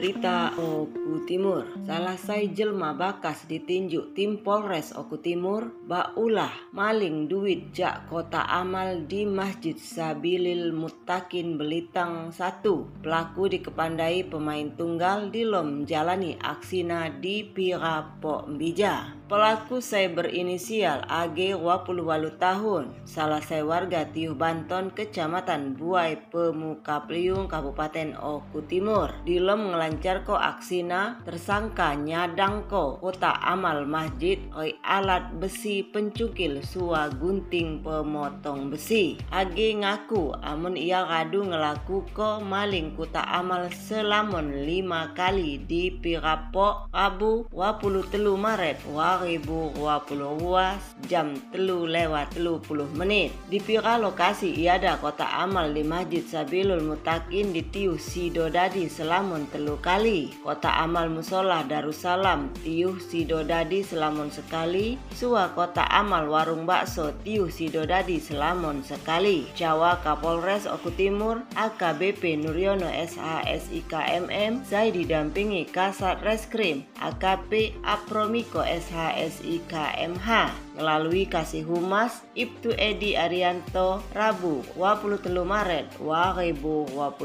Berita 0.00 0.56
Oku 0.56 1.28
Timur. 1.28 1.68
Salasai 1.84 2.56
jelma 2.56 2.96
bakas 2.96 3.44
ditinjuk 3.44 4.16
tim 4.16 4.40
Polres 4.40 4.96
Oku 4.96 5.20
Timur 5.20 5.76
Baulah 5.84 6.72
maling 6.72 7.28
duit 7.28 7.68
jak 7.76 8.08
kota 8.08 8.40
amal 8.48 9.04
di 9.04 9.28
Masjid 9.28 9.76
Sabilil 9.76 10.72
Mutakin 10.72 11.60
Belitang 11.60 12.32
1 12.32 12.64
Pelaku 13.04 13.52
dikepandai 13.52 14.24
pemain 14.24 14.72
tunggal 14.72 15.28
di 15.28 15.44
lom 15.44 15.84
jalani 15.84 16.32
aksina 16.40 17.12
di 17.20 17.44
Pirapo 17.44 18.48
Mbija 18.48 19.19
Pelaku 19.30 19.78
saya 19.78 20.10
berinisial 20.10 21.06
AG 21.06 21.54
28 21.54 22.34
tahun, 22.34 22.90
salah 23.06 23.38
saya 23.38 23.62
warga 23.62 24.02
Tiuh 24.10 24.34
Banton, 24.34 24.90
Kecamatan 24.90 25.78
Buai 25.78 26.18
Pemuka 26.18 27.06
Pliung, 27.06 27.46
Kabupaten 27.46 28.18
Oku 28.18 28.66
Timur. 28.66 29.14
Dilem 29.22 29.70
ngelancar 29.70 30.26
ko 30.26 30.34
aksina, 30.34 31.22
tersangka 31.22 31.94
nyadang 31.94 32.66
ko 32.66 32.98
kota 32.98 33.38
amal 33.46 33.86
masjid 33.86 34.42
oi 34.50 34.74
alat 34.82 35.30
besi 35.38 35.86
pencukil 35.86 36.66
sua 36.66 37.06
gunting 37.14 37.86
pemotong 37.86 38.66
besi. 38.74 39.14
AG 39.30 39.54
ngaku 39.54 40.42
amun 40.42 40.74
ia 40.74 41.06
kadu 41.06 41.46
ngelaku 41.46 42.02
ko 42.10 42.42
maling 42.42 42.98
kota 42.98 43.22
amal 43.30 43.70
selamon 43.70 44.66
lima 44.66 45.14
kali 45.14 45.62
di 45.62 45.94
Pirapo, 45.94 46.90
Rabu 46.90 47.46
23 47.54 48.10
Maret 48.34 48.82
2022 49.20 51.04
jam 51.04 51.36
telu 51.52 51.84
lewat 51.84 52.32
telu 52.32 52.56
puluh 52.64 52.88
menit. 52.96 53.36
Di 53.52 53.60
pira 53.60 54.00
lokasi 54.00 54.48
iada 54.56 54.96
kota 54.96 55.28
amal 55.44 55.76
di 55.76 55.84
Masjid 55.84 56.24
Sabilul 56.24 56.80
Mutakin 56.80 57.52
di 57.52 57.60
Tiuh 57.60 58.00
Sidodadi 58.00 58.88
selamun 58.88 59.44
telu 59.52 59.76
kali. 59.82 60.32
Kota 60.40 60.80
amal 60.80 61.12
musola 61.12 61.60
Darussalam 61.68 62.48
Tiuh 62.64 62.96
Sidodadi 62.96 63.84
selamun 63.84 64.32
sekali. 64.32 64.96
Sua 65.12 65.52
kota 65.52 65.84
amal 65.90 66.30
warung 66.32 66.64
bakso 66.64 67.12
Tiuh 67.20 67.52
Sidodadi 67.52 68.16
selamun 68.22 68.80
sekali. 68.80 69.44
Jawa 69.52 70.00
Kapolres 70.00 70.64
Oku 70.64 70.88
Timur 70.96 71.44
AKBP 71.58 72.40
Nuryono 72.40 72.88
SHSIKMM 72.88 74.64
saya 74.64 74.88
didampingi 74.94 75.66
Kasat 75.68 76.22
Reskrim 76.24 76.86
AKP 77.02 77.76
Apromiko 77.82 78.62
SH 78.62 79.09
SIKMH 79.10 80.50
melalui 80.80 81.28
Kasih 81.28 81.68
Humas 81.68 82.24
Ibtu 82.32 82.72
Edi 82.80 83.12
Arianto 83.12 84.00
Rabu 84.16 84.64
23 84.80 85.28
Maret 85.44 86.00
2022 86.00 87.20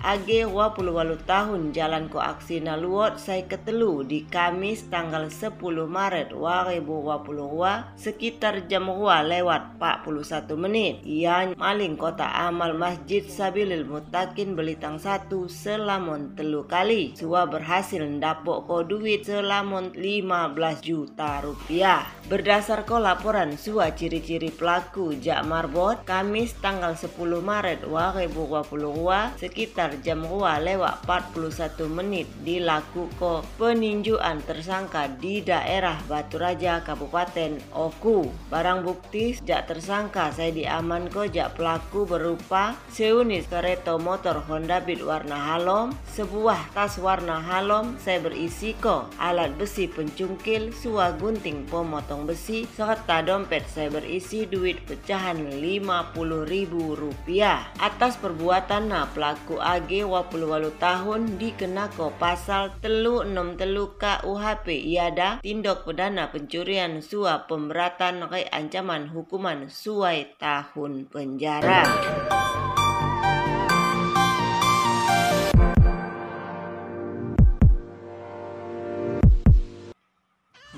AG 0.00 0.28
28 0.48 1.28
tahun 1.28 1.60
jalan 1.76 2.08
ko 2.08 2.24
aksi 2.24 2.64
naluot 2.64 3.20
saya 3.20 3.44
ketelu 3.44 4.00
di 4.08 4.24
Kamis 4.24 4.88
tanggal 4.88 5.28
10 5.28 5.60
Maret 5.84 6.32
2022 6.32 8.00
sekitar 8.00 8.64
jam 8.64 8.88
2 8.88 9.28
lewat 9.28 9.76
41 9.76 10.56
menit. 10.56 11.04
Ia 11.04 11.52
maling 11.58 12.00
kota 12.00 12.24
amal 12.24 12.72
Masjid 12.78 13.20
Sabilil 13.26 13.84
Mutakin 13.84 14.56
Belitang 14.56 14.96
1 14.96 15.28
selamon 15.50 16.32
telu 16.32 16.64
kali. 16.64 17.12
Sua 17.18 17.44
berhasil 17.44 18.00
ndapok 18.00 18.70
ko 18.70 18.76
duit 18.86 19.26
selamon 19.26 19.92
15 19.92 20.80
juta 20.80 21.42
rupiah. 21.42 22.06
Berdasar 22.30 22.69
ko 22.70 23.02
laporan 23.02 23.58
sua 23.58 23.90
ciri-ciri 23.90 24.54
pelaku 24.54 25.18
Jak 25.18 25.42
Marbot, 25.42 26.06
Kamis 26.06 26.54
tanggal 26.62 26.94
10 26.94 27.10
Maret 27.42 27.82
2022 27.82 29.42
sekitar 29.42 29.98
jam 30.06 30.22
2 30.22 30.38
lewat 30.70 31.02
41 31.02 31.90
menit 31.90 32.30
dilaku 32.46 33.10
ko 33.18 33.42
peninjuan 33.58 34.38
tersangka 34.46 35.10
di 35.10 35.42
daerah 35.42 35.98
Batu 36.06 36.38
Raja 36.38 36.78
Kabupaten 36.86 37.58
Oku. 37.74 38.30
Barang 38.46 38.86
bukti 38.86 39.42
jak 39.42 39.66
tersangka 39.66 40.30
saya 40.30 40.54
diaman 40.54 41.10
ko 41.10 41.26
jak 41.26 41.58
pelaku 41.58 42.06
berupa 42.06 42.78
seunit 42.94 43.50
kereta 43.50 43.98
motor 43.98 44.46
Honda 44.46 44.78
Beat 44.78 45.02
warna 45.02 45.34
halom, 45.34 45.90
sebuah 46.14 46.70
tas 46.70 47.02
warna 47.02 47.42
halom 47.42 47.98
saya 47.98 48.22
berisi 48.22 48.78
ko 48.78 49.10
alat 49.18 49.58
besi 49.58 49.88
pencungkil, 49.88 50.70
sua 50.76 51.16
gunting 51.16 51.64
pemotong 51.66 52.28
besi, 52.28 52.49
serta 52.74 53.22
dompet 53.22 53.62
saya 53.70 53.92
berisi 53.94 54.44
duit 54.50 54.82
pecahan 54.82 55.38
ribu 55.62 56.98
rupiah. 56.98 57.70
Atas 57.78 58.18
perbuatan 58.18 58.90
na 58.90 59.06
pelaku 59.14 59.62
AG 59.62 59.90
28 60.02 60.82
tahun 60.82 61.20
dikenako 61.38 62.10
pasal 62.18 62.74
telu 62.82 63.22
6 63.22 63.60
telu 63.60 63.94
KUHP 63.94 64.66
iada 64.90 65.38
tindak 65.38 65.86
pidana 65.86 66.34
pencurian 66.34 66.98
sua 66.98 67.46
pemberatan 67.46 68.26
kai 68.26 68.50
ancaman 68.50 69.06
hukuman 69.14 69.70
suai 69.70 70.34
tahun 70.40 71.06
penjara. 71.06 71.86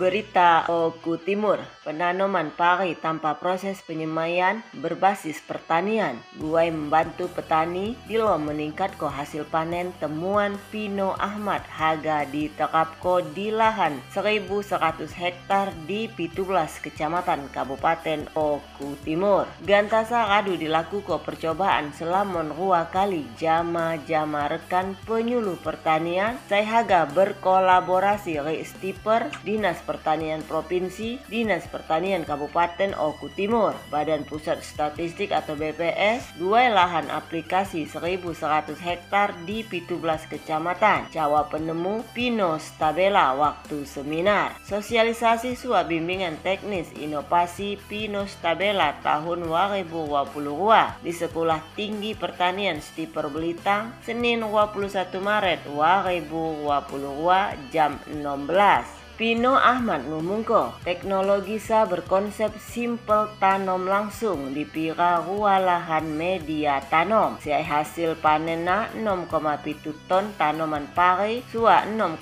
Berita 0.02 0.66
Oku 0.66 1.14
Timur, 1.14 1.62
penanaman 1.86 2.50
pari 2.58 2.98
tanpa 2.98 3.38
proses 3.38 3.86
penyemaian 3.86 4.58
berbasis 4.74 5.38
pertanian. 5.38 6.18
Buai 6.42 6.74
membantu 6.74 7.30
petani 7.30 7.94
bilo 8.10 8.34
meningkat 8.34 8.98
ko 8.98 9.06
hasil 9.06 9.46
panen 9.46 9.94
temuan 10.02 10.58
Pino 10.74 11.14
Ahmad 11.22 11.62
Haga 11.70 12.26
di 12.26 12.50
Tekapko 12.50 13.22
di 13.30 13.54
lahan 13.54 14.02
1100 14.10 15.06
hektar 15.14 15.70
di 15.86 16.10
17 16.10 16.82
kecamatan 16.82 17.46
Kabupaten 17.54 18.26
Oku 18.34 18.98
Timur. 19.06 19.46
Gantasa 19.62 20.26
kadu 20.26 20.58
dilakukan 20.58 21.22
percobaan 21.22 21.94
selama 21.94 22.42
dua 22.42 22.90
kali 22.90 23.22
jama-jama 23.38 24.50
rekan 24.50 24.98
penyuluh 25.06 25.62
pertanian. 25.62 26.42
Saya 26.50 26.82
Haga 26.82 27.06
berkolaborasi 27.06 28.43
re 28.43 28.58
Stiper 28.66 29.31
Dinas 29.46 29.92
Pertanian 29.93 30.41
Provinsi, 30.49 31.21
Dinas 31.29 31.69
Pertanian 31.69 32.25
Kabupaten 32.25 32.97
Oku 32.97 33.29
Timur, 33.37 33.77
Badan 33.93 34.25
Pusat 34.25 34.65
Statistik 34.65 35.37
atau 35.37 35.53
BPS, 35.53 36.41
dua 36.41 36.73
lahan 36.73 37.12
aplikasi 37.12 37.85
1100 37.85 38.73
hektar 38.81 39.37
di 39.44 39.61
17 39.69 40.00
kecamatan. 40.33 41.12
Jawa 41.12 41.44
penemu 41.53 42.00
Pino 42.17 42.56
Stabela 42.56 43.37
waktu 43.37 43.85
seminar. 43.85 44.56
Sosialisasi 44.65 45.61
suap 45.61 45.93
bimbingan 45.93 46.41
teknis 46.41 46.89
inovasi 46.97 47.77
Pino 47.85 48.25
Stabela 48.25 48.97
tahun 49.05 49.44
2022 49.44 51.05
di 51.05 51.12
Sekolah 51.12 51.61
Tinggi 51.77 52.17
Pertanian 52.17 52.81
Stiper 52.81 53.29
Belitang, 53.29 53.93
Senin 54.00 54.41
21 54.41 55.21
Maret 55.21 55.69
2022 55.69 57.69
jam 57.69 58.00
16. 58.09 59.01
Pino 59.22 59.54
Ahmad 59.54 60.02
ngumungko, 60.10 60.82
teknologi 60.82 61.62
sa 61.62 61.86
berkonsep 61.86 62.58
simple 62.58 63.30
tanam 63.38 63.86
langsung 63.86 64.50
di 64.50 64.66
pira 64.66 65.22
lahan 65.22 66.10
media 66.19 66.82
tanam. 66.90 67.38
Siai 67.38 67.62
hasil 67.62 68.19
panenna 68.19 68.90
6,7 68.98 70.10
ton 70.10 70.26
tanaman 70.34 70.90
pari, 70.90 71.46
sua 71.54 71.86
6,2 71.86 72.19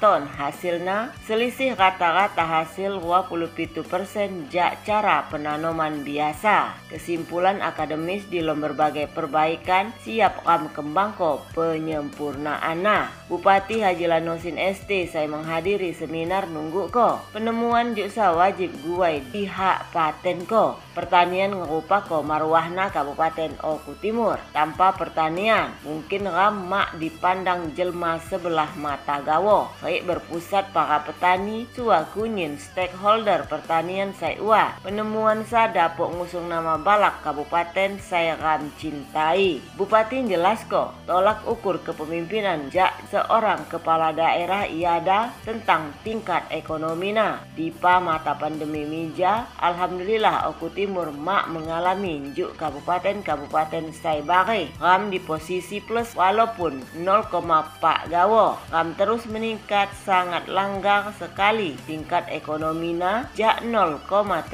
ton 0.00 0.24
hasilna, 0.24 1.12
selisih 1.28 1.76
rata-rata 1.76 2.48
hasil 2.48 2.96
27% 2.96 4.48
jak 4.48 4.88
cara 4.88 5.28
penanaman 5.28 6.00
biasa. 6.00 6.80
Kesimpulan 6.88 7.60
akademis 7.60 8.24
di 8.32 8.40
berbagai 8.40 9.12
perbaikan 9.12 9.92
siap 10.00 10.40
kam 10.48 10.72
kembangko 10.72 11.44
penyempurnaan. 11.52 12.88
Bupati 13.28 13.84
Haji 13.84 14.08
Lanosin 14.08 14.56
ST 14.56 15.12
saya 15.12 15.28
menghadiri 15.28 15.92
seminar 15.92 16.21
nunggu 16.28 16.92
ko. 16.92 17.18
Penemuan 17.34 17.96
juksa 17.96 18.32
wajib 18.36 18.70
guai 18.86 19.24
di 19.32 19.48
hak 19.48 19.90
paten 19.90 20.46
ko. 20.46 20.78
Pertanian 20.92 21.56
ngerupa 21.56 22.04
ko 22.04 22.20
marwahna 22.20 22.92
Kabupaten 22.92 23.56
Oku 23.64 23.96
Timur. 23.96 24.36
Tanpa 24.52 24.92
pertanian, 24.92 25.72
mungkin 25.88 26.28
ramak 26.28 27.00
dipandang 27.00 27.72
jelma 27.72 28.20
sebelah 28.28 28.68
mata 28.76 29.24
gawo. 29.24 29.72
Baik 29.80 30.04
berpusat 30.04 30.68
para 30.76 31.00
petani, 31.00 31.64
sua 31.72 32.04
kunyin 32.12 32.60
stakeholder 32.60 33.48
pertanian 33.48 34.12
saya 34.12 34.36
Penemuan 34.84 35.48
sa 35.48 35.72
dapok 35.72 36.12
ngusung 36.12 36.52
nama 36.52 36.76
balak 36.76 37.24
Kabupaten 37.24 37.96
saya 37.96 38.36
ram 38.36 38.68
cintai. 38.76 39.64
Bupati 39.78 40.20
jelas 40.28 40.60
kok, 40.68 40.92
tolak 41.08 41.40
ukur 41.48 41.80
kepemimpinan 41.80 42.68
jak 42.68 42.92
seorang 43.08 43.64
kepala 43.72 44.12
daerah 44.12 44.68
iada 44.68 45.32
tentang 45.46 45.94
tingkat 46.02 46.46
ekonomi 46.50 47.14
na. 47.14 47.40
Di 47.54 47.70
pa 47.70 48.02
mata 48.02 48.34
pandemi 48.34 48.84
mija, 48.84 49.46
Alhamdulillah 49.58 50.50
Oku 50.50 50.68
Timur 50.74 51.14
mak 51.14 51.48
mengalami 51.50 52.34
juk 52.34 52.58
kabupaten-kabupaten 52.58 53.94
Saibari 53.94 54.68
ram 54.82 55.08
di 55.08 55.22
posisi 55.22 55.78
plus 55.78 56.12
walaupun 56.18 56.82
0,4 57.00 58.10
gawo. 58.10 58.58
Ram 58.70 58.94
terus 58.98 59.24
meningkat 59.30 59.90
sangat 60.02 60.50
langgar 60.50 61.14
sekali. 61.16 61.78
Tingkat 61.86 62.28
ekonomi 62.28 62.94
na 62.94 63.30
jak 63.38 63.62
0,36 63.64 64.50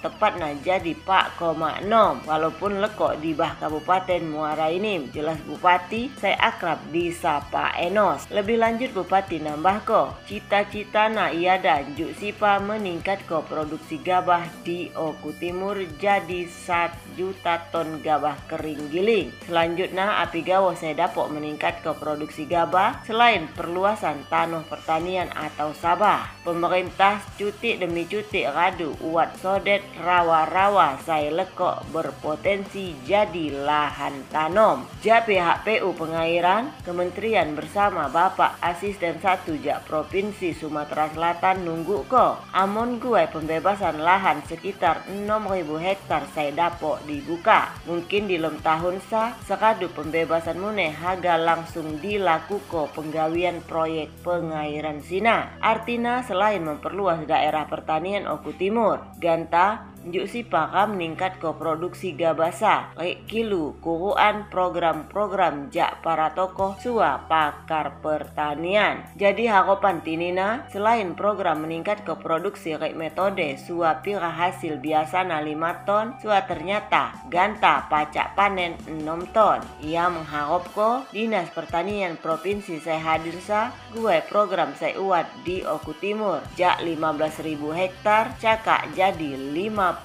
tepatnya 0.00 0.56
jadi 0.64 0.92
4,6 1.04 2.24
walaupun 2.24 2.80
lekok 2.80 3.20
di 3.20 3.36
bah 3.36 3.54
Kabupaten 3.60 4.22
Muara 4.24 4.72
ini 4.72 5.08
jelas 5.12 5.38
Bupati 5.44 6.10
saya 6.16 6.36
akrab 6.40 6.80
di 6.88 7.12
Sapa 7.12 7.76
Enos. 7.76 8.26
Lebih 8.32 8.56
lanjut 8.60 8.90
Bupati 8.96 9.40
nambah 9.42 9.76
ko 9.84 10.00
cita-cita 10.38 11.10
na 11.10 11.34
ia 11.34 11.58
dan 11.58 11.98
juk 11.98 12.14
sipa 12.14 12.62
meningkat 12.62 13.26
ko 13.26 13.42
produksi 13.42 13.98
gabah 13.98 14.46
di 14.62 14.86
Oku 14.94 15.34
Timur 15.34 15.74
jadi 15.98 16.46
1 16.46 17.18
juta 17.18 17.66
ton 17.74 17.98
gabah 17.98 18.38
kering 18.46 18.86
giling. 18.86 19.34
Selanjutnya 19.42 20.22
api 20.22 20.46
saya 20.78 21.10
dapat 21.10 21.26
meningkat 21.34 21.82
ke 21.82 21.90
produksi 21.98 22.46
gabah 22.46 23.02
selain 23.02 23.50
perluasan 23.50 24.22
tanah 24.30 24.62
pertanian 24.70 25.26
atau 25.34 25.74
sabah. 25.74 26.30
Pemerintah 26.46 27.18
cuti 27.34 27.74
demi 27.74 28.06
cuti 28.06 28.46
radu 28.46 28.94
uat 29.02 29.42
sodet 29.42 29.82
rawa-rawa 29.98 31.02
saya 31.02 31.34
lekok 31.34 31.82
berpotensi 31.90 32.94
jadi 33.02 33.66
lahan 33.66 34.22
tanam. 34.30 34.86
Ja 35.02 35.26
pihak 35.26 35.66
PU 35.66 35.90
Pengairan, 35.98 36.70
Kementerian 36.86 37.58
bersama 37.58 38.06
Bapak 38.06 38.62
Asisten 38.62 39.18
Satu 39.18 39.58
Jak 39.58 39.82
Provinsi 40.28 40.60
Sumatera 40.60 41.08
Selatan 41.08 41.64
nunggu 41.64 42.04
ko. 42.04 42.36
Amon 42.52 43.00
gue 43.00 43.24
pembebasan 43.32 43.96
lahan 43.96 44.44
sekitar 44.44 45.08
6000 45.08 45.64
hektar 45.80 46.28
saya 46.36 46.52
dapok 46.52 47.00
dibuka. 47.08 47.72
Mungkin 47.88 48.28
di 48.28 48.36
lem 48.36 48.60
tahun 48.60 49.00
sa 49.08 49.32
sekadu 49.48 49.88
pembebasan 49.88 50.60
mune 50.60 50.92
haga 50.92 51.40
langsung 51.40 51.96
dilakukan 52.04 52.92
penggawian 52.92 53.64
proyek 53.64 54.12
pengairan 54.20 55.00
sina. 55.00 55.56
Artinya 55.64 56.20
selain 56.20 56.60
memperluas 56.60 57.24
daerah 57.24 57.64
pertanian 57.64 58.28
Oku 58.28 58.52
Timur, 58.52 59.00
Ganta 59.16 59.96
Njuk 60.06 60.30
si 60.30 60.46
meningkat 60.46 61.42
ke 61.42 61.50
produksi 61.58 62.14
gabasa, 62.14 62.94
rek 62.94 63.26
kilu 63.26 63.74
kuruan 63.82 64.46
program-program 64.46 65.74
jak 65.74 66.00
para 66.06 66.30
tokoh 66.32 66.78
sua 66.78 67.26
pakar 67.26 67.98
pertanian. 67.98 69.02
Jadi 69.18 69.50
harapan 69.50 69.98
tinina 70.00 70.64
selain 70.70 71.18
program 71.18 71.66
meningkat 71.66 72.06
ke 72.06 72.14
produksi 72.14 72.78
rek 72.78 72.94
metode 72.94 73.58
sua 73.58 73.98
pira 73.98 74.30
hasil 74.30 74.78
biasa 74.78 75.26
na 75.26 75.42
5 75.42 75.86
ton, 75.86 76.06
sua 76.22 76.46
ternyata 76.46 77.18
ganta 77.26 77.90
pacak 77.90 78.38
panen 78.38 78.78
6 78.86 79.02
ton. 79.34 79.58
Ia 79.82 80.06
mengharap 80.06 80.70
ko 80.72 81.02
Dinas 81.10 81.50
Pertanian 81.50 82.14
Provinsi 82.14 82.78
saya 82.78 83.02
hadir 83.02 83.34
sa 83.42 83.74
gue 83.90 84.22
program 84.30 84.72
saya 84.78 84.94
uat 85.00 85.26
di 85.42 85.66
Oku 85.66 85.92
Timur 85.98 86.38
jak 86.54 86.80
15.000 86.80 87.58
hektar 87.74 88.36
cakak 88.38 88.94
jadi 88.94 89.34
50 89.34 89.97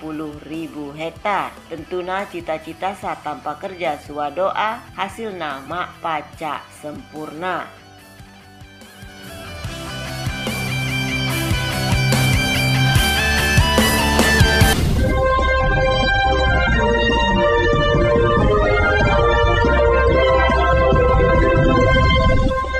ribu 0.43 0.95
hektar. 0.95 1.53
Tentunya 1.69 2.25
cita-cita 2.27 2.95
saat 2.97 3.21
tanpa 3.21 3.55
kerja 3.59 3.99
suwa 4.01 4.31
doa 4.33 4.81
hasil 4.97 5.35
nama 5.35 5.91
pacak 6.01 6.63
sempurna. 6.81 7.83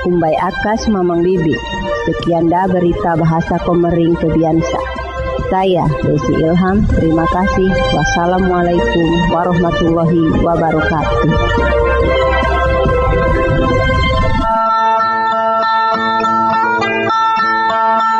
Umbai 0.04 0.36
Akas 0.36 0.84
Mamang 0.92 1.24
Bibi. 1.24 1.56
Sekian 2.04 2.52
dah 2.52 2.68
berita 2.68 3.16
bahasa 3.16 3.56
Komering 3.64 4.12
Kebiasa. 4.20 4.83
Saya 5.54 5.86
Desi 6.02 6.34
Ilham, 6.34 6.82
terima 6.98 7.22
kasih. 7.30 7.70
Wassalamualaikum 7.94 9.06
warahmatullahi 9.30 10.42
wabarakatuh. 10.42 11.30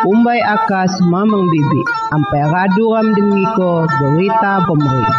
Umbai 0.07 0.39
akas 0.47 0.95
mamang 1.11 1.51
bibi, 1.51 1.83
ampai 2.15 2.43
raduram 2.55 3.11
dengiko 3.19 3.83
berita 3.83 4.63
pemerintah. 4.71 5.19